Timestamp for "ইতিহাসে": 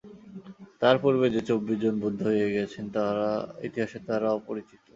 3.67-3.99